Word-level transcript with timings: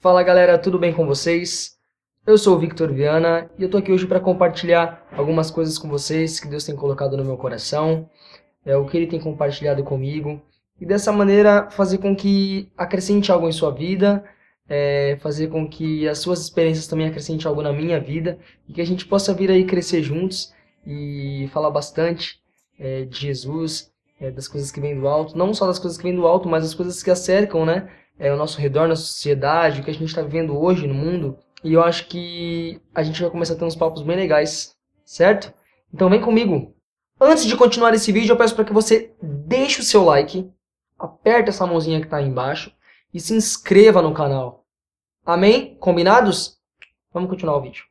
Fala 0.00 0.22
galera, 0.22 0.56
tudo 0.56 0.78
bem 0.78 0.94
com 0.94 1.04
vocês? 1.04 1.76
Eu 2.24 2.38
sou 2.38 2.54
o 2.54 2.58
Victor 2.60 2.92
Viana 2.92 3.50
e 3.58 3.64
eu 3.64 3.68
tô 3.68 3.78
aqui 3.78 3.90
hoje 3.90 4.06
para 4.06 4.20
compartilhar 4.20 5.04
algumas 5.10 5.50
coisas 5.50 5.76
com 5.76 5.88
vocês 5.88 6.38
que 6.38 6.46
Deus 6.46 6.62
tem 6.62 6.76
colocado 6.76 7.16
no 7.16 7.24
meu 7.24 7.36
coração, 7.36 8.08
é 8.64 8.76
o 8.76 8.86
que 8.86 8.96
Ele 8.96 9.08
tem 9.08 9.18
compartilhado 9.18 9.82
comigo 9.82 10.40
e 10.80 10.86
dessa 10.86 11.10
maneira 11.10 11.68
fazer 11.70 11.98
com 11.98 12.14
que 12.14 12.70
acrescente 12.78 13.32
algo 13.32 13.48
em 13.48 13.52
sua 13.52 13.72
vida, 13.72 14.22
é, 14.68 15.18
fazer 15.20 15.48
com 15.48 15.68
que 15.68 16.06
as 16.06 16.20
suas 16.20 16.42
experiências 16.42 16.86
também 16.86 17.08
acrescentem 17.08 17.48
algo 17.48 17.60
na 17.60 17.72
minha 17.72 17.98
vida 17.98 18.38
e 18.68 18.74
que 18.74 18.80
a 18.80 18.86
gente 18.86 19.04
possa 19.04 19.34
vir 19.34 19.50
aí 19.50 19.64
crescer 19.64 20.00
juntos 20.00 20.54
e 20.86 21.50
falar 21.52 21.70
bastante 21.70 22.38
é, 22.78 23.04
de 23.04 23.18
Jesus, 23.18 23.90
é, 24.20 24.30
das 24.30 24.46
coisas 24.46 24.70
que 24.70 24.80
vêm 24.80 24.94
do 24.94 25.08
alto, 25.08 25.36
não 25.36 25.52
só 25.52 25.66
das 25.66 25.80
coisas 25.80 25.98
que 25.98 26.04
vêm 26.04 26.14
do 26.14 26.24
alto, 26.24 26.48
mas 26.48 26.62
das 26.62 26.74
coisas 26.74 27.02
que 27.02 27.10
a 27.10 27.16
cercam, 27.16 27.66
né? 27.66 27.90
É, 28.18 28.32
o 28.32 28.36
nosso 28.36 28.60
redor, 28.60 28.88
na 28.88 28.96
sociedade, 28.96 29.80
o 29.80 29.84
que 29.84 29.90
a 29.90 29.94
gente 29.94 30.06
está 30.06 30.22
vivendo 30.22 30.58
hoje 30.58 30.86
no 30.86 30.94
mundo. 30.94 31.38
E 31.62 31.72
eu 31.72 31.82
acho 31.82 32.06
que 32.08 32.80
a 32.94 33.02
gente 33.02 33.20
vai 33.20 33.30
começar 33.30 33.54
a 33.54 33.56
ter 33.56 33.64
uns 33.64 33.76
papos 33.76 34.02
bem 34.02 34.16
legais, 34.16 34.76
certo? 35.04 35.52
Então 35.92 36.10
vem 36.10 36.20
comigo. 36.20 36.74
Antes 37.20 37.44
de 37.46 37.56
continuar 37.56 37.94
esse 37.94 38.12
vídeo, 38.12 38.32
eu 38.32 38.36
peço 38.36 38.54
para 38.54 38.64
que 38.64 38.72
você 38.72 39.14
deixe 39.20 39.80
o 39.80 39.84
seu 39.84 40.04
like, 40.04 40.48
aperte 40.98 41.48
essa 41.48 41.66
mãozinha 41.66 42.00
que 42.00 42.06
está 42.06 42.18
aí 42.18 42.26
embaixo 42.26 42.72
e 43.12 43.20
se 43.20 43.34
inscreva 43.34 44.02
no 44.02 44.14
canal. 44.14 44.64
Amém? 45.24 45.76
Combinados? 45.76 46.58
Vamos 47.12 47.30
continuar 47.30 47.56
o 47.56 47.60
vídeo. 47.60 47.84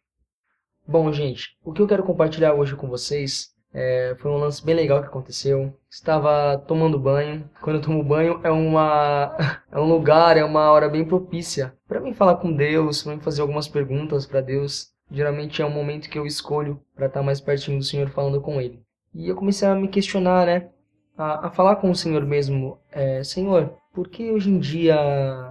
Bom, 0.88 1.12
gente, 1.12 1.58
o 1.64 1.73
que 1.73 1.82
eu 1.82 1.88
quero 1.88 2.04
compartilhar 2.04 2.54
hoje 2.54 2.76
com 2.76 2.88
vocês 2.88 3.54
é, 3.74 4.16
foi 4.20 4.32
um 4.32 4.38
lance 4.38 4.64
bem 4.64 4.76
legal 4.76 5.02
que 5.02 5.08
aconteceu. 5.08 5.74
Estava 5.90 6.58
tomando 6.68 7.00
banho. 7.00 7.50
Quando 7.62 7.78
eu 7.78 7.82
tomo 7.82 8.04
banho 8.04 8.40
é 8.44 8.52
uma 8.52 9.36
é 9.72 9.80
um 9.80 9.88
lugar, 9.88 10.38
é 10.38 10.44
uma 10.44 10.72
hora 10.72 10.90
bem 10.90 11.06
propícia 11.06 11.74
para 11.88 12.00
mim 12.00 12.14
falar 12.14 12.36
com 12.36 12.52
Deus, 12.52 13.04
para 13.04 13.16
mim 13.16 13.22
fazer 13.22 13.42
algumas 13.42 13.68
perguntas 13.68 14.26
para 14.26 14.42
Deus. 14.42 14.92
Geralmente 15.10 15.62
é 15.62 15.66
um 15.66 15.74
momento 15.74 16.09
que 16.09 16.20
eu 16.20 16.26
escolho 16.26 16.82
para 16.96 17.08
estar 17.08 17.24
mais 17.24 17.40
pertinho 17.40 17.78
do 17.80 17.84
Senhor 17.84 18.09
falando 18.09 18.42
com 18.42 18.59
Ele. 18.59 18.82
E 19.14 19.30
eu 19.30 19.36
comecei 19.36 19.68
a 19.68 19.74
me 19.74 19.88
questionar, 19.88 20.46
né? 20.46 20.70
A, 21.18 21.48
a 21.48 21.50
falar 21.50 21.78
com 21.78 21.90
o 21.90 21.96
Senhor 21.96 22.26
mesmo. 22.26 22.78
É, 22.92 23.24
Senhor, 23.24 23.74
por 23.94 24.09
que 24.09 24.30
hoje 24.31 24.50
em 24.50 24.59
dia 24.59 24.96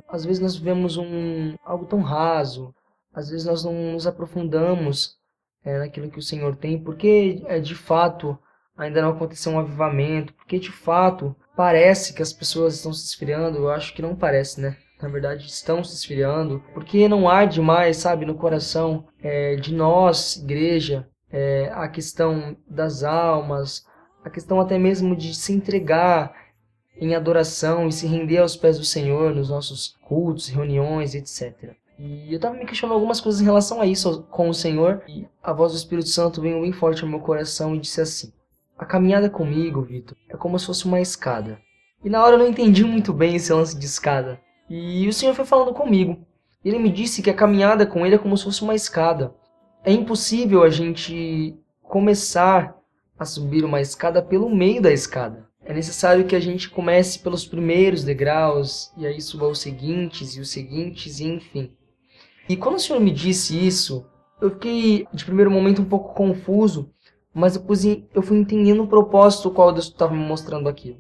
às 0.09 0.25
vezes 0.25 0.41
nós 0.41 0.57
vivemos 0.57 0.97
um 0.97 1.55
algo 1.65 1.87
tão 1.87 2.01
raso? 2.01 2.75
Às 3.15 3.31
vezes 3.31 3.47
nós 3.47 3.65
não 3.65 3.93
nos 3.93 4.07
aprofundamos 4.07 5.17
é, 5.67 5.79
naquilo 5.79 6.09
que 6.09 6.19
o 6.19 6.23
Senhor 6.23 6.55
tem, 6.55 6.79
porque 6.79 7.43
é, 7.47 7.59
de 7.59 7.75
fato 7.75 8.39
ainda 8.79 9.03
não 9.03 9.11
aconteceu 9.11 9.51
um 9.53 9.59
avivamento, 9.59 10.33
porque 10.35 10.61
de 10.61 10.71
fato 10.71 11.35
parece 11.57 12.15
que 12.15 12.23
as 12.23 12.33
pessoas 12.33 12.77
estão 12.77 12.93
se 12.93 13.05
esfriando, 13.05 13.59
eu 13.59 13.71
acho 13.71 13.93
que 13.93 14.01
não 14.01 14.15
parece, 14.15 14.61
né? 14.61 14.77
Na 15.03 15.09
verdade, 15.09 15.47
estão 15.47 15.83
se 15.83 15.95
esfriando, 15.95 16.63
porque 16.73 17.09
não 17.09 17.29
há 17.29 17.45
demais, 17.45 17.99
sabe, 17.99 18.25
no 18.25 18.35
coração 18.35 19.07
é, 19.23 19.57
de 19.57 19.75
nós, 19.75 20.37
igreja, 20.37 21.07
é, 21.31 21.71
a 21.75 21.89
questão 21.89 22.57
das 22.69 23.03
almas, 23.03 23.85
a 24.25 24.31
questão 24.31 24.61
até 24.61 24.79
mesmo 24.79 25.17
de 25.17 25.35
se 25.35 25.53
entregar 25.53 26.35
em 26.99 27.15
adoração 27.15 27.89
e 27.89 27.93
se 27.93 28.07
render 28.07 28.39
aos 28.39 28.57
pés 28.57 28.79
do 28.79 28.85
Senhor 28.85 29.35
nos 29.35 29.51
nossos 29.51 29.97
cultos, 30.03 30.49
reuniões, 30.49 31.15
etc. 31.15 31.75
E 31.99 32.33
eu 32.33 32.39
tava 32.39 32.55
me 32.55 32.67
questionando 32.67 32.95
algumas 32.95 33.21
coisas 33.21 33.41
em 33.41 33.45
relação 33.45 33.81
a 33.81 33.87
isso 33.87 34.23
com 34.31 34.49
o 34.49 34.55
Senhor, 34.55 35.03
e 35.09 35.27
a 35.43 35.53
voz 35.53 35.73
do 35.73 35.79
Espírito 35.79 36.09
Santo 36.09 36.43
veio 36.43 36.61
bem 36.61 36.73
forte 36.73 37.03
ao 37.03 37.09
meu 37.09 37.21
coração 37.21 37.75
e 37.75 37.81
disse 37.81 38.01
assim: 38.01 38.33
A 38.77 38.85
caminhada 38.85 39.31
comigo, 39.31 39.83
Vitor, 39.83 40.17
é 40.29 40.37
como 40.37 40.59
se 40.59 40.67
fosse 40.67 40.85
uma 40.85 41.01
escada. 41.01 41.59
E 42.05 42.11
na 42.11 42.23
hora 42.23 42.35
eu 42.35 42.39
não 42.39 42.47
entendi 42.47 42.85
muito 42.85 43.13
bem 43.13 43.37
esse 43.37 43.53
lance 43.53 43.79
de 43.79 43.87
escada. 43.87 44.39
E 44.69 45.09
o 45.09 45.13
Senhor 45.13 45.35
foi 45.35 45.45
falando 45.45 45.73
comigo. 45.73 46.19
Ele 46.65 46.79
me 46.79 46.91
disse 46.91 47.23
que 47.23 47.31
a 47.31 47.35
caminhada 47.35 47.87
com 47.87 48.05
Ele 48.05 48.17
é 48.17 48.19
como 48.19 48.37
se 48.37 48.45
fosse 48.45 48.63
uma 48.63 48.75
escada. 48.75 49.35
É 49.83 49.93
impossível 49.93 50.63
a 50.63 50.69
gente 50.69 51.57
começar 51.83 52.77
a 53.19 53.25
subir 53.25 53.65
uma 53.65 53.81
escada 53.81 54.21
pelo 54.21 54.55
meio 54.55 54.83
da 54.83 54.93
escada. 54.93 55.49
É 55.65 55.73
necessário 55.73 56.27
que 56.27 56.37
a 56.37 56.41
gente 56.41 56.69
comece 56.69 57.21
pelos 57.21 57.47
primeiros 57.47 58.05
degraus 58.05 58.93
e 58.97 59.07
aí 59.07 59.21
suba 59.21 59.49
os 59.49 59.61
seguintes 59.61 60.37
e 60.37 60.41
os 60.41 60.51
seguintes 60.51 61.21
e 61.21 61.25
enfim. 61.25 61.73
E 62.49 62.57
quando 62.57 62.77
o 62.77 62.81
senhor 62.81 63.01
me 63.01 63.11
disse 63.11 63.67
isso, 63.67 64.07
eu 64.41 64.51
fiquei 64.51 65.07
de 65.13 65.25
primeiro 65.25 65.51
momento 65.51 65.83
um 65.83 65.87
pouco 65.87 66.15
confuso, 66.15 66.91
mas 67.35 67.55
depois 67.55 67.85
eu 67.85 68.23
fui 68.23 68.39
entendendo 68.39 68.83
o 68.83 68.89
propósito 68.89 69.51
qual 69.51 69.73
Deus 69.73 69.87
estava 69.87 70.15
me 70.15 70.25
mostrando 70.25 70.69
aqui. 70.69 70.99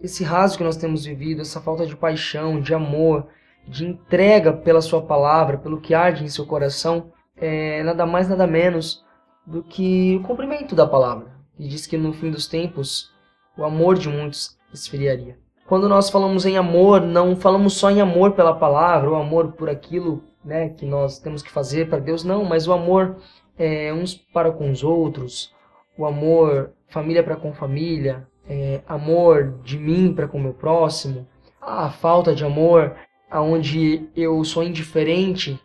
Esse 0.00 0.22
raso 0.22 0.56
que 0.56 0.64
nós 0.64 0.76
temos 0.76 1.04
vivido, 1.04 1.42
essa 1.42 1.60
falta 1.60 1.86
de 1.86 1.96
paixão, 1.96 2.60
de 2.60 2.74
amor, 2.74 3.26
de 3.66 3.86
entrega 3.86 4.52
pela 4.52 4.80
sua 4.80 5.02
palavra, 5.02 5.58
pelo 5.58 5.80
que 5.80 5.94
arde 5.94 6.24
em 6.24 6.28
seu 6.28 6.46
coração, 6.46 7.12
é 7.36 7.82
nada 7.82 8.06
mais 8.06 8.28
nada 8.28 8.46
menos 8.46 9.04
do 9.46 9.62
que 9.62 10.16
o 10.16 10.26
cumprimento 10.26 10.74
da 10.74 10.86
palavra. 10.86 11.34
E 11.58 11.66
diz 11.66 11.86
que 11.86 11.96
no 11.96 12.12
fim 12.12 12.30
dos 12.30 12.46
tempos, 12.46 13.12
o 13.56 13.64
amor 13.64 13.96
de 13.96 14.08
muitos 14.08 14.58
esfriaria. 14.72 15.38
Quando 15.66 15.88
nós 15.88 16.10
falamos 16.10 16.44
em 16.44 16.56
amor, 16.56 17.00
não 17.00 17.34
falamos 17.34 17.74
só 17.74 17.90
em 17.90 18.00
amor 18.00 18.32
pela 18.32 18.54
palavra, 18.54 19.10
o 19.10 19.14
amor 19.14 19.52
por 19.52 19.70
aquilo 19.70 20.22
né, 20.44 20.68
que 20.68 20.84
nós 20.84 21.18
temos 21.18 21.42
que 21.42 21.50
fazer 21.50 21.88
para 21.88 21.98
Deus, 21.98 22.22
não, 22.22 22.44
mas 22.44 22.68
o 22.68 22.72
amor 22.72 23.16
é, 23.58 23.92
uns 23.92 24.14
para 24.14 24.52
com 24.52 24.70
os 24.70 24.84
outros, 24.84 25.54
o 25.96 26.04
amor 26.04 26.72
família 26.88 27.22
para 27.22 27.36
com 27.36 27.54
família, 27.54 28.28
é, 28.46 28.82
amor 28.86 29.58
de 29.64 29.78
mim 29.78 30.12
para 30.12 30.28
com 30.28 30.36
o 30.36 30.42
meu 30.42 30.52
próximo, 30.52 31.26
a 31.60 31.88
falta 31.88 32.34
de 32.34 32.44
amor 32.44 32.94
aonde 33.30 34.08
eu 34.14 34.44
sou 34.44 34.62
indiferente 34.62 35.58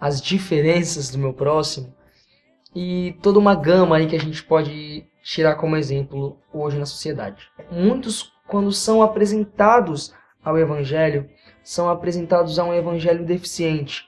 às 0.00 0.20
diferenças 0.20 1.10
do 1.10 1.18
meu 1.18 1.32
próximo 1.32 1.92
e 2.74 3.16
toda 3.20 3.38
uma 3.38 3.54
gama 3.54 3.96
aí 3.96 4.06
que 4.06 4.16
a 4.16 4.20
gente 4.20 4.42
pode 4.42 5.04
tirar 5.22 5.56
como 5.56 5.76
exemplo 5.76 6.38
hoje 6.52 6.78
na 6.78 6.86
sociedade. 6.86 7.48
Muitos 7.70 8.32
quando 8.52 8.70
são 8.70 9.02
apresentados 9.02 10.14
ao 10.44 10.58
evangelho 10.58 11.26
são 11.64 11.88
apresentados 11.88 12.58
a 12.58 12.64
um 12.64 12.74
evangelho 12.74 13.24
deficiente, 13.24 14.06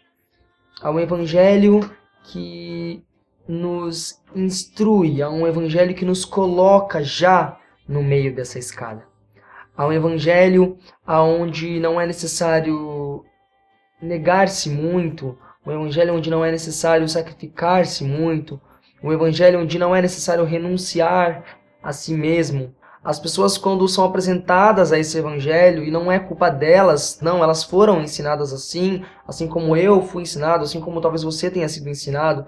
a 0.82 0.91
um 0.91 1.00
evangelho 1.00 1.91
que 2.25 3.03
nos 3.49 4.22
instrui, 4.37 5.22
a 5.22 5.31
um 5.31 5.47
evangelho 5.47 5.94
que 5.94 6.05
nos 6.05 6.27
coloca 6.27 7.03
já 7.03 7.59
no 7.88 8.03
meio 8.03 8.34
dessa 8.34 8.59
escada. 8.59 9.06
A 9.75 9.87
um 9.87 9.93
evangelho 9.93 10.76
aonde 11.06 11.81
não 11.81 11.99
é 11.99 12.06
necessário 12.06 13.25
negar-se 14.03 14.69
muito, 14.69 15.38
um 15.65 15.72
evangelho 15.72 16.15
onde 16.15 16.28
não 16.28 16.44
é 16.44 16.50
necessário 16.50 17.09
sacrificar-se 17.09 18.05
muito, 18.05 18.61
um 19.03 19.11
evangelho 19.11 19.61
onde 19.61 19.78
não 19.78 19.97
é 19.97 20.03
necessário 20.03 20.44
renunciar 20.44 21.44
a 21.82 21.94
si 21.94 22.12
mesmo, 22.12 22.75
as 23.04 23.20
pessoas, 23.20 23.59
quando 23.59 23.87
são 23.87 24.03
apresentadas 24.03 24.91
a 24.91 24.98
esse 24.98 25.19
evangelho, 25.19 25.84
e 25.84 25.91
não 25.91 26.10
é 26.10 26.19
culpa 26.19 26.48
delas, 26.48 27.19
não, 27.20 27.44
elas 27.44 27.62
foram 27.62 28.00
ensinadas 28.00 28.50
assim, 28.50 29.04
assim 29.28 29.47
como 29.47 29.76
eu 29.76 30.00
fui 30.00 30.22
ensinado, 30.22 30.65
assim 30.65 30.81
como 30.81 31.03
talvez 31.03 31.22
você 31.22 31.50
tenha 31.50 31.69
sido 31.69 31.91
ensinado. 31.91 32.47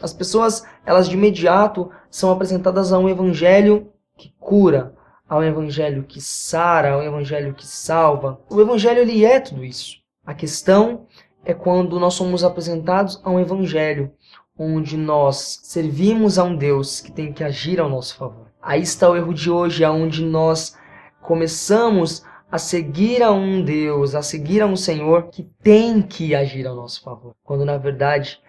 As 0.00 0.12
pessoas, 0.12 0.64
elas 0.84 1.08
de 1.08 1.16
imediato 1.16 1.90
são 2.08 2.30
apresentadas 2.30 2.92
a 2.92 2.98
um 3.00 3.08
evangelho 3.08 3.90
que 4.16 4.32
cura, 4.38 4.94
a 5.28 5.38
um 5.38 5.42
evangelho 5.42 6.04
que 6.04 6.20
sara, 6.20 6.94
a 6.94 6.98
um 6.98 7.02
evangelho 7.02 7.52
que 7.52 7.66
salva. 7.66 8.38
O 8.48 8.60
evangelho, 8.60 9.00
ele 9.00 9.24
é 9.24 9.40
tudo 9.40 9.64
isso. 9.64 9.96
A 10.24 10.34
questão 10.34 11.06
é 11.44 11.52
quando 11.52 11.98
nós 11.98 12.14
somos 12.14 12.44
apresentados 12.44 13.20
a 13.24 13.30
um 13.30 13.40
evangelho 13.40 14.12
onde 14.56 14.96
nós 14.96 15.60
servimos 15.64 16.38
a 16.38 16.44
um 16.44 16.56
Deus 16.56 17.00
que 17.00 17.10
tem 17.10 17.32
que 17.32 17.42
agir 17.42 17.80
ao 17.80 17.88
nosso 17.88 18.16
favor. 18.16 18.45
Aí 18.66 18.82
está 18.82 19.08
o 19.08 19.14
erro 19.14 19.32
de 19.32 19.48
hoje, 19.48 19.84
aonde 19.84 20.24
nós 20.24 20.76
começamos 21.22 22.24
a 22.50 22.58
seguir 22.58 23.22
a 23.22 23.30
um 23.30 23.62
Deus, 23.62 24.12
a 24.12 24.22
seguir 24.22 24.60
a 24.60 24.66
um 24.66 24.74
Senhor 24.74 25.28
que 25.28 25.44
tem 25.62 26.02
que 26.02 26.34
agir 26.34 26.66
ao 26.66 26.74
nosso 26.74 27.00
favor. 27.00 27.36
Quando 27.44 27.64
na 27.64 27.76
verdade 27.76 28.40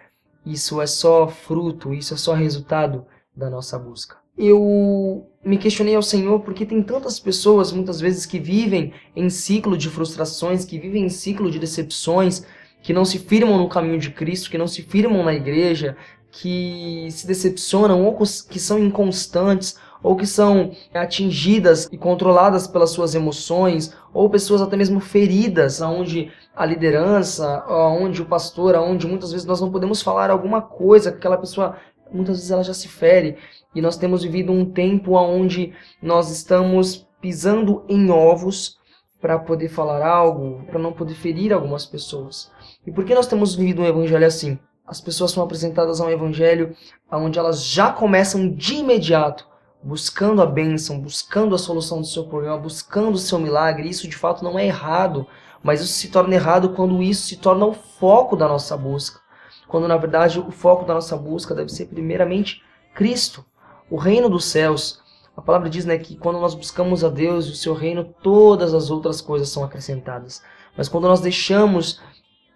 isso 0.44 0.82
é 0.82 0.88
só 0.88 1.28
fruto, 1.28 1.94
isso 1.94 2.14
é 2.14 2.16
só 2.16 2.34
resultado 2.34 3.06
da 3.36 3.48
nossa 3.48 3.78
busca. 3.78 4.16
Eu 4.36 5.30
me 5.44 5.56
questionei 5.56 5.94
ao 5.94 6.02
Senhor 6.02 6.40
porque 6.40 6.66
tem 6.66 6.82
tantas 6.82 7.20
pessoas 7.20 7.70
muitas 7.70 8.00
vezes 8.00 8.26
que 8.26 8.40
vivem 8.40 8.92
em 9.14 9.30
ciclo 9.30 9.78
de 9.78 9.88
frustrações, 9.88 10.64
que 10.64 10.80
vivem 10.80 11.04
em 11.04 11.08
ciclo 11.08 11.48
de 11.48 11.60
decepções, 11.60 12.44
que 12.82 12.92
não 12.92 13.04
se 13.04 13.20
firmam 13.20 13.56
no 13.56 13.68
caminho 13.68 14.00
de 14.00 14.10
Cristo, 14.10 14.50
que 14.50 14.58
não 14.58 14.66
se 14.66 14.82
firmam 14.82 15.22
na 15.22 15.32
igreja, 15.32 15.96
que 16.32 17.06
se 17.12 17.24
decepcionam 17.24 18.04
ou 18.04 18.16
que 18.16 18.58
são 18.58 18.80
inconstantes 18.80 19.76
ou 20.02 20.16
que 20.16 20.26
são 20.26 20.72
atingidas 20.94 21.88
e 21.90 21.98
controladas 21.98 22.66
pelas 22.66 22.90
suas 22.90 23.14
emoções, 23.14 23.94
ou 24.12 24.30
pessoas 24.30 24.62
até 24.62 24.76
mesmo 24.76 25.00
feridas, 25.00 25.82
aonde 25.82 26.32
a 26.54 26.64
liderança, 26.64 27.64
aonde 27.66 28.22
o 28.22 28.26
pastor, 28.26 28.74
aonde 28.74 29.06
muitas 29.06 29.32
vezes 29.32 29.46
nós 29.46 29.60
não 29.60 29.70
podemos 29.70 30.02
falar 30.02 30.30
alguma 30.30 30.62
coisa, 30.62 31.10
aquela 31.10 31.36
pessoa 31.36 31.76
muitas 32.12 32.36
vezes 32.36 32.50
ela 32.50 32.64
já 32.64 32.74
se 32.74 32.88
fere. 32.88 33.36
E 33.74 33.80
nós 33.80 33.96
temos 33.96 34.22
vivido 34.22 34.52
um 34.52 34.64
tempo 34.64 35.14
onde 35.14 35.72
nós 36.02 36.30
estamos 36.30 37.06
pisando 37.20 37.84
em 37.88 38.10
ovos 38.10 38.78
para 39.20 39.38
poder 39.38 39.68
falar 39.68 40.06
algo, 40.06 40.64
para 40.66 40.78
não 40.78 40.92
poder 40.92 41.14
ferir 41.14 41.52
algumas 41.52 41.84
pessoas. 41.84 42.50
E 42.86 42.92
por 42.92 43.04
que 43.04 43.14
nós 43.14 43.26
temos 43.26 43.54
vivido 43.54 43.82
um 43.82 43.86
evangelho 43.86 44.26
assim? 44.26 44.58
As 44.86 45.00
pessoas 45.00 45.32
são 45.32 45.42
apresentadas 45.42 46.00
a 46.00 46.06
um 46.06 46.10
evangelho 46.10 46.74
onde 47.12 47.38
elas 47.38 47.62
já 47.62 47.92
começam 47.92 48.48
de 48.48 48.76
imediato 48.76 49.46
buscando 49.82 50.42
a 50.42 50.46
bênção, 50.46 51.00
buscando 51.00 51.54
a 51.54 51.58
solução 51.58 52.00
do 52.00 52.06
seu 52.06 52.24
problema, 52.24 52.56
buscando 52.58 53.14
o 53.14 53.18
seu 53.18 53.38
milagre. 53.38 53.88
Isso 53.88 54.08
de 54.08 54.16
fato 54.16 54.42
não 54.42 54.58
é 54.58 54.66
errado, 54.66 55.26
mas 55.62 55.80
isso 55.80 55.92
se 55.92 56.08
torna 56.08 56.34
errado 56.34 56.70
quando 56.70 57.02
isso 57.02 57.26
se 57.26 57.36
torna 57.36 57.66
o 57.66 57.74
foco 57.74 58.36
da 58.36 58.48
nossa 58.48 58.76
busca. 58.76 59.20
Quando 59.66 59.86
na 59.86 59.96
verdade 59.96 60.40
o 60.40 60.50
foco 60.50 60.84
da 60.84 60.94
nossa 60.94 61.16
busca 61.16 61.54
deve 61.54 61.70
ser 61.70 61.86
primeiramente 61.86 62.62
Cristo, 62.94 63.44
o 63.90 63.96
reino 63.96 64.28
dos 64.28 64.46
céus. 64.46 65.00
A 65.36 65.40
palavra 65.40 65.70
diz 65.70 65.84
né, 65.84 65.96
que 65.98 66.16
quando 66.16 66.40
nós 66.40 66.54
buscamos 66.54 67.04
a 67.04 67.08
Deus 67.08 67.46
e 67.46 67.50
o 67.50 67.54
seu 67.54 67.74
reino, 67.74 68.04
todas 68.22 68.74
as 68.74 68.90
outras 68.90 69.20
coisas 69.20 69.48
são 69.48 69.62
acrescentadas. 69.62 70.42
Mas 70.76 70.88
quando 70.88 71.06
nós 71.06 71.20
deixamos 71.20 72.00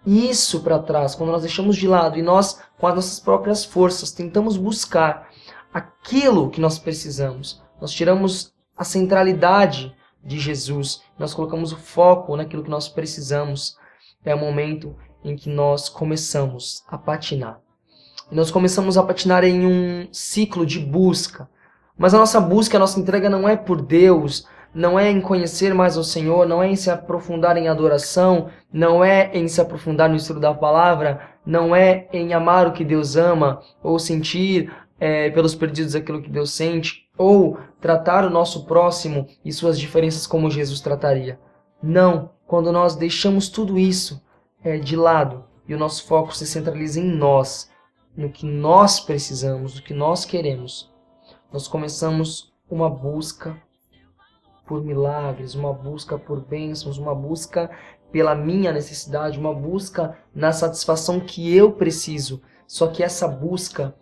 isso 0.05 0.59
para 0.61 0.79
trás, 0.79 1.15
quando 1.15 1.31
nós 1.31 1.43
deixamos 1.43 1.77
de 1.77 1.87
lado 1.87 2.19
e 2.19 2.21
nós, 2.21 2.61
com 2.77 2.87
as 2.87 2.95
nossas 2.95 3.19
próprias 3.19 3.63
forças, 3.63 4.11
tentamos 4.11 4.57
buscar 4.57 5.29
aquilo 5.73 6.49
que 6.49 6.61
nós 6.61 6.77
precisamos. 6.77 7.61
Nós 7.81 7.91
tiramos 7.91 8.53
a 8.77 8.83
centralidade 8.83 9.95
de 10.23 10.39
Jesus, 10.39 11.01
nós 11.17 11.33
colocamos 11.33 11.73
o 11.73 11.77
foco 11.77 12.37
naquilo 12.37 12.63
que 12.63 12.69
nós 12.69 12.87
precisamos. 12.87 13.75
É 14.23 14.33
o 14.33 14.39
momento 14.39 14.95
em 15.23 15.35
que 15.35 15.49
nós 15.49 15.89
começamos 15.89 16.83
a 16.87 16.97
patinar. 16.97 17.59
E 18.31 18.35
nós 18.35 18.51
começamos 18.51 18.97
a 18.97 19.03
patinar 19.03 19.43
em 19.43 19.65
um 19.65 20.07
ciclo 20.11 20.65
de 20.65 20.79
busca. 20.79 21.49
Mas 21.97 22.13
a 22.13 22.17
nossa 22.17 22.39
busca, 22.39 22.77
a 22.77 22.79
nossa 22.79 22.99
entrega 22.99 23.29
não 23.29 23.47
é 23.47 23.55
por 23.55 23.81
Deus, 23.81 24.47
não 24.73 24.97
é 24.97 25.09
em 25.09 25.21
conhecer 25.21 25.73
mais 25.73 25.97
o 25.97 26.03
Senhor, 26.03 26.47
não 26.47 26.63
é 26.63 26.67
em 26.67 26.75
se 26.75 26.89
aprofundar 26.89 27.57
em 27.57 27.67
adoração, 27.67 28.49
não 28.71 29.03
é 29.03 29.29
em 29.33 29.47
se 29.47 29.61
aprofundar 29.61 30.09
no 30.09 30.15
estudo 30.15 30.39
da 30.39 30.53
palavra, 30.53 31.21
não 31.45 31.75
é 31.75 32.07
em 32.11 32.33
amar 32.33 32.65
o 32.65 32.71
que 32.71 32.83
Deus 32.83 33.15
ama 33.15 33.61
ou 33.83 33.99
sentir 33.99 34.71
é, 35.05 35.29
pelos 35.29 35.53
perdidos 35.53 35.95
aquilo 35.95 36.21
que 36.21 36.29
Deus 36.29 36.51
sente, 36.51 37.09
ou 37.17 37.57
tratar 37.81 38.23
o 38.23 38.29
nosso 38.29 38.65
próximo 38.65 39.27
e 39.43 39.51
suas 39.51 39.77
diferenças 39.77 40.25
como 40.25 40.49
Jesus 40.49 40.79
trataria. 40.79 41.37
Não, 41.81 42.29
quando 42.47 42.71
nós 42.71 42.95
deixamos 42.95 43.49
tudo 43.49 43.77
isso 43.77 44.23
é, 44.63 44.77
de 44.77 44.95
lado 44.95 45.43
e 45.67 45.75
o 45.75 45.77
nosso 45.77 46.05
foco 46.05 46.33
se 46.33 46.47
centraliza 46.47 47.01
em 47.01 47.03
nós, 47.03 47.69
no 48.15 48.29
que 48.29 48.45
nós 48.45 49.01
precisamos, 49.01 49.75
no 49.75 49.81
que 49.81 49.93
nós 49.93 50.23
queremos, 50.23 50.89
nós 51.51 51.67
começamos 51.67 52.53
uma 52.71 52.89
busca 52.89 53.61
por 54.65 54.81
milagres, 54.85 55.53
uma 55.53 55.73
busca 55.73 56.17
por 56.17 56.39
bênçãos, 56.45 56.97
uma 56.97 57.13
busca 57.13 57.69
pela 58.09 58.33
minha 58.33 58.71
necessidade, 58.71 59.37
uma 59.37 59.53
busca 59.53 60.17
na 60.33 60.53
satisfação 60.53 61.19
que 61.19 61.53
eu 61.53 61.73
preciso. 61.73 62.41
Só 62.65 62.87
que 62.87 63.03
essa 63.03 63.27
busca 63.27 63.93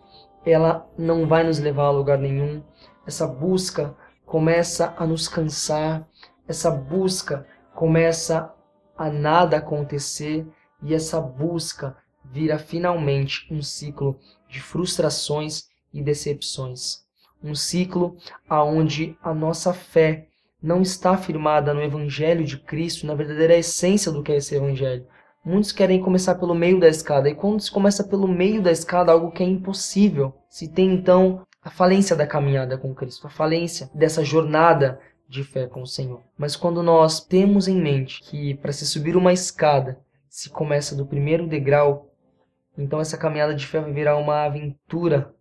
ela 0.44 0.86
não 0.98 1.26
vai 1.26 1.44
nos 1.44 1.58
levar 1.58 1.84
a 1.84 1.90
lugar 1.90 2.18
nenhum. 2.18 2.62
Essa 3.06 3.26
busca 3.26 3.94
começa 4.24 4.94
a 4.96 5.06
nos 5.06 5.28
cansar, 5.28 6.06
essa 6.46 6.70
busca 6.70 7.46
começa 7.74 8.52
a 8.96 9.10
nada 9.10 9.56
acontecer 9.56 10.46
e 10.82 10.94
essa 10.94 11.20
busca 11.20 11.96
vira 12.24 12.58
finalmente 12.58 13.46
um 13.52 13.62
ciclo 13.62 14.18
de 14.48 14.60
frustrações 14.60 15.68
e 15.92 16.02
decepções. 16.02 17.02
Um 17.42 17.54
ciclo 17.54 18.16
aonde 18.48 19.16
a 19.22 19.34
nossa 19.34 19.72
fé 19.72 20.28
não 20.62 20.80
está 20.80 21.16
firmada 21.16 21.74
no 21.74 21.82
evangelho 21.82 22.44
de 22.44 22.56
Cristo, 22.56 23.06
na 23.06 23.14
verdadeira 23.14 23.56
essência 23.56 24.12
do 24.12 24.22
que 24.22 24.30
é 24.30 24.36
esse 24.36 24.54
evangelho, 24.54 25.06
Muitos 25.44 25.72
querem 25.72 26.00
começar 26.00 26.36
pelo 26.36 26.54
meio 26.54 26.78
da 26.78 26.86
escada, 26.86 27.28
e 27.28 27.34
quando 27.34 27.60
se 27.60 27.68
começa 27.68 28.04
pelo 28.04 28.28
meio 28.28 28.62
da 28.62 28.70
escada, 28.70 29.10
algo 29.10 29.32
que 29.32 29.42
é 29.42 29.46
impossível, 29.46 30.32
se 30.48 30.68
tem 30.68 30.94
então 30.94 31.44
a 31.60 31.68
falência 31.68 32.14
da 32.14 32.24
caminhada 32.24 32.78
com 32.78 32.94
Cristo, 32.94 33.26
a 33.26 33.30
falência 33.30 33.90
dessa 33.92 34.24
jornada 34.24 35.00
de 35.28 35.42
fé 35.42 35.66
com 35.66 35.82
o 35.82 35.86
Senhor. 35.86 36.22
Mas 36.38 36.54
quando 36.54 36.80
nós 36.80 37.24
temos 37.24 37.66
em 37.66 37.74
mente 37.74 38.20
que 38.22 38.54
para 38.54 38.72
se 38.72 38.86
subir 38.86 39.16
uma 39.16 39.32
escada 39.32 39.98
se 40.28 40.48
começa 40.48 40.94
do 40.94 41.04
primeiro 41.04 41.48
degrau, 41.48 42.08
então 42.78 43.00
essa 43.00 43.18
caminhada 43.18 43.52
de 43.52 43.66
fé 43.66 43.80
virar 43.80 44.16
uma 44.18 44.44
aventura 44.44 45.34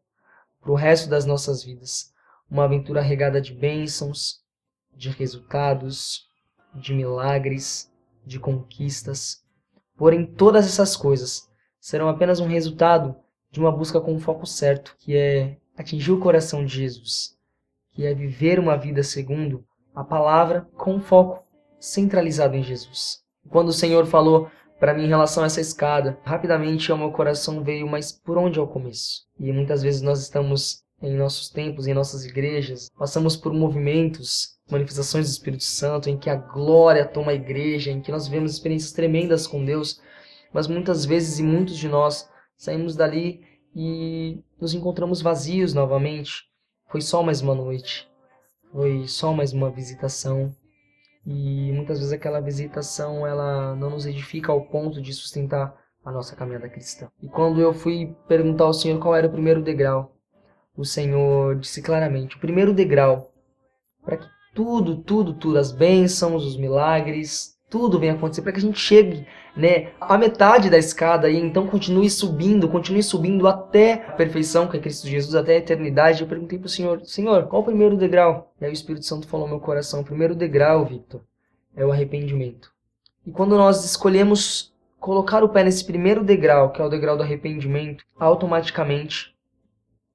para 0.60 0.72
o 0.72 0.76
resto 0.76 1.08
das 1.10 1.26
nossas 1.26 1.64
vidas. 1.64 2.12
Uma 2.50 2.64
aventura 2.64 3.02
regada 3.02 3.40
de 3.40 3.54
bênçãos, 3.54 4.42
de 4.96 5.10
resultados, 5.10 6.28
de 6.74 6.92
milagres, 6.92 7.92
de 8.26 8.40
conquistas 8.40 9.42
Porém, 10.02 10.26
todas 10.26 10.66
essas 10.66 10.96
coisas 10.96 11.48
serão 11.80 12.10
apenas 12.10 12.40
um 12.40 12.48
resultado 12.48 13.16
de 13.52 13.60
uma 13.60 13.72
busca 13.72 14.02
com 14.02 14.16
o 14.16 14.20
foco 14.20 14.48
certo, 14.48 14.96
que 14.98 15.16
é 15.16 15.58
atingir 15.78 16.12
o 16.12 16.20
coração 16.20 16.66
de 16.66 16.76
Jesus, 16.76 17.38
que 17.92 18.04
é 18.04 18.12
viver 18.12 18.58
uma 18.58 18.76
vida 18.76 19.04
segundo 19.04 19.64
a 19.94 20.04
palavra 20.04 20.68
com 20.76 21.00
foco 21.00 21.44
centralizado 21.80 22.56
em 22.56 22.64
Jesus. 22.64 23.22
Quando 23.48 23.68
o 23.68 23.74
Senhor 23.74 24.08
falou 24.08 24.50
para 24.80 24.96
mim 24.96 25.04
em 25.04 25.10
relação 25.10 25.44
a 25.44 25.46
essa 25.46 25.62
escada, 25.62 26.18
rapidamente 26.24 26.92
ao 26.92 26.98
meu 26.98 27.12
coração 27.12 27.64
veio, 27.64 27.88
mas 27.88 28.12
por 28.12 28.40
onde 28.40 28.58
é 28.58 28.62
o 28.64 28.66
começo? 28.66 29.28
E 29.40 29.52
muitas 29.54 29.84
vezes 29.84 30.02
nós 30.02 30.20
estamos 30.20 30.84
em 31.00 31.16
nossos 31.16 31.48
tempos, 31.48 31.86
em 31.86 31.94
nossas 31.94 32.26
igrejas, 32.26 32.90
passamos 32.98 33.38
por 33.38 33.54
movimentos 33.54 34.58
manifestações 34.72 35.28
do 35.28 35.32
Espírito 35.32 35.64
Santo, 35.64 36.10
em 36.10 36.18
que 36.18 36.30
a 36.30 36.36
glória 36.36 37.06
toma 37.06 37.32
a 37.32 37.36
igreja, 37.36 37.92
em 37.92 38.02
que 38.02 38.12
nós 38.12 38.28
vemos 38.28 38.54
experiências 38.54 38.92
tremendas 38.92 39.46
com 39.46 39.64
Deus, 39.64 40.02
mas 40.54 40.68
muitas 40.68 41.06
vezes 41.06 41.40
e 41.40 41.44
muitos 41.44 41.78
de 41.78 41.88
nós 41.88 42.30
saímos 42.58 42.96
dali 42.96 43.42
e 43.76 44.44
nos 44.60 44.74
encontramos 44.74 45.22
vazios 45.22 45.74
novamente. 45.74 46.46
Foi 46.90 47.02
só 47.02 47.24
mais 47.24 47.42
uma 47.42 47.56
noite, 47.56 48.10
foi 48.72 49.08
só 49.08 49.34
mais 49.34 49.54
uma 49.54 49.70
visitação 49.70 50.56
e 51.26 51.72
muitas 51.74 52.00
vezes 52.00 52.14
aquela 52.14 52.42
visitação 52.42 53.26
ela 53.28 53.76
não 53.76 53.92
nos 53.92 54.06
edifica 54.06 54.52
ao 54.52 54.66
ponto 54.66 55.02
de 55.02 55.14
sustentar 55.14 55.76
a 56.04 56.12
nossa 56.12 56.36
caminhada 56.36 56.68
cristã. 56.68 57.10
E 57.22 57.28
quando 57.30 57.62
eu 57.62 57.74
fui 57.74 58.16
perguntar 58.28 58.66
ao 58.66 58.74
Senhor 58.74 59.00
qual 59.00 59.16
era 59.16 59.28
o 59.28 59.32
primeiro 59.32 59.62
degrau, 59.62 60.16
o 60.76 60.84
Senhor 60.84 61.56
disse 61.58 61.82
claramente: 61.82 62.36
o 62.36 62.40
primeiro 62.40 62.74
degrau 62.74 63.32
para 64.04 64.18
que 64.18 64.28
tudo, 64.54 64.98
tudo, 64.98 65.34
tudo, 65.34 65.58
as 65.58 65.72
bênçãos, 65.72 66.46
os 66.46 66.58
milagres, 66.58 67.58
tudo 67.70 67.98
vem 67.98 68.10
acontecer 68.10 68.42
para 68.42 68.52
que 68.52 68.60
a 68.60 68.62
gente 68.62 68.80
chegue, 68.80 69.26
né, 69.56 69.92
à 70.00 70.18
metade 70.18 70.70
da 70.70 70.78
escada 70.78 71.30
e 71.30 71.38
então 71.38 71.68
continue 71.68 72.10
subindo, 72.10 72.68
continue 72.68 73.02
subindo 73.02 73.48
até 73.48 73.94
a 73.94 74.12
perfeição 74.12 74.68
que 74.68 74.76
é 74.76 74.80
Cristo 74.80 75.08
Jesus, 75.08 75.36
até 75.36 75.56
a 75.56 75.60
eternidade. 75.60 76.22
Eu 76.22 76.28
perguntei 76.28 76.60
para 76.60 76.66
o 76.66 76.70
Senhor, 76.70 77.02
Senhor, 77.06 77.48
qual 77.48 77.62
o 77.62 77.66
primeiro 77.66 77.96
degrau? 77.96 78.54
E 78.60 78.66
aí 78.66 78.72
o 78.72 78.74
Espírito 78.74 79.06
Santo 79.06 79.28
falou 79.28 79.48
no 79.48 79.54
meu 79.54 79.62
coração, 79.62 80.02
o 80.02 80.06
primeiro 80.06 80.36
degrau, 80.36 80.86
Victor, 80.86 81.22
é 81.76 81.86
o 81.86 81.92
arrependimento. 81.92 82.74
E 83.26 83.32
quando 83.32 83.58
nós 83.58 83.86
escolhemos 83.86 84.74
colocar 85.00 85.44
o 85.44 85.50
pé 85.50 85.64
nesse 85.64 85.86
primeiro 85.86 86.24
degrau, 86.24 86.72
que 86.72 86.82
é 86.82 86.86
o 86.86 86.90
degrau 86.90 87.16
do 87.16 87.24
arrependimento, 87.24 88.04
automaticamente 88.20 89.34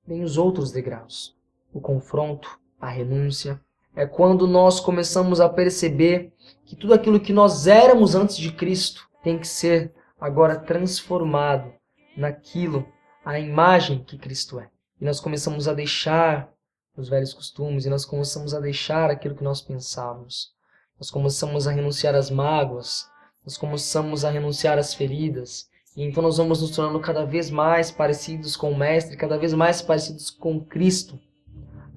vem 0.07 0.23
os 0.23 0.37
outros 0.37 0.71
degraus. 0.71 1.35
O 1.73 1.81
confronto, 1.81 2.59
a 2.81 2.89
renúncia, 2.89 3.61
é 3.97 4.07
quando 4.07 4.47
nós 4.47 4.79
começamos 4.79 5.41
a 5.41 5.49
perceber 5.49 6.31
que 6.67 6.77
tudo 6.77 6.93
aquilo 6.93 7.19
que 7.19 7.33
nós 7.33 7.67
éramos 7.67 8.15
antes 8.15 8.37
de 8.37 8.53
Cristo 8.53 9.09
tem 9.23 9.39
que 9.39 9.49
ser 9.49 9.93
agora 10.21 10.59
transformado 10.59 11.73
naquilo, 12.15 12.87
a 13.25 13.41
imagem 13.41 14.05
que 14.05 14.19
Cristo 14.19 14.61
é. 14.61 14.69
E 15.01 15.05
nós 15.05 15.19
começamos 15.19 15.67
a 15.67 15.73
deixar 15.73 16.53
os 16.97 17.09
velhos 17.09 17.33
costumes 17.33 17.87
e 17.87 17.91
nós 17.91 18.05
começamos 18.05 18.55
a 18.55 18.61
deixar 18.61 19.11
aquilo 19.11 19.35
que 19.35 19.45
nós 19.45 19.63
pensávamos. 19.63 20.51
Nós 20.99 21.11
começamos 21.11 21.67
a 21.67 21.73
renunciar 21.73 22.15
às 22.15 22.31
mágoas, 22.31 23.07
nós 23.45 23.57
começamos 23.57 24.25
a 24.25 24.31
renunciar 24.31 24.79
às 24.79 24.95
feridas. 24.95 25.69
E 25.97 26.05
então 26.05 26.23
nós 26.23 26.37
vamos 26.37 26.61
nos 26.61 26.71
tornando 26.71 27.01
cada 27.01 27.25
vez 27.25 27.51
mais 27.51 27.91
parecidos 27.91 28.57
com 28.57 28.73
o 28.73 28.79
Mestre, 28.79 29.17
cada 29.17 29.39
vez 29.39 29.55
mais 29.55 29.81
parecidos 29.81 30.31
com 30.31 30.61
Cristo. 30.61 31.19